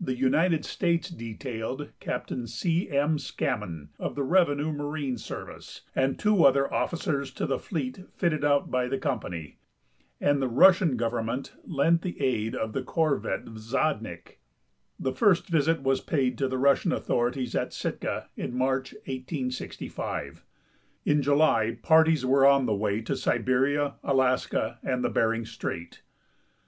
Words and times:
The 0.00 0.16
United 0.16 0.64
States 0.64 1.08
detailed 1.08 1.92
Capt. 2.00 2.32
C. 2.48 2.90
M. 2.90 3.16
Scam 3.16 3.60
mon, 3.60 3.90
of 3.96 4.16
the 4.16 4.24
Revenue 4.24 4.72
Marine 4.72 5.16
Service, 5.16 5.82
and 5.94 6.18
two 6.18 6.42
other 6.44 6.74
officers 6.74 7.30
to 7.34 7.46
the 7.46 7.60
fleet 7.60 8.00
fitted 8.16 8.44
out 8.44 8.72
by 8.72 8.88
the 8.88 8.98
company, 8.98 9.58
and 10.20 10.42
the 10.42 10.48
Russian 10.48 10.96
government 10.96 11.52
lent 11.64 12.02
the 12.02 12.20
aid 12.20 12.56
of 12.56 12.72
the 12.72 12.82
corvette 12.82 13.44
Vsadnik, 13.44 14.38
The 14.98 15.12
first 15.12 15.48
visit 15.48 15.80
was 15.80 16.00
paid 16.00 16.36
to 16.38 16.48
tlie 16.48 16.60
Russian 16.62 16.90
authorities 16.90 17.54
at 17.54 17.72
Sitka 17.72 18.28
in 18.36 18.52
March, 18.52 18.94
1865. 19.06 20.42
In 21.04 21.22
July 21.22 21.78
par 21.84 22.02
ties 22.02 22.26
were 22.26 22.44
on 22.44 22.66
the 22.66 22.74
way 22.74 23.00
to 23.02 23.16
Siberia, 23.16 23.94
Alaska, 24.02 24.80
and 24.82 25.04
Eering 25.04 25.46
strait. 25.46 26.02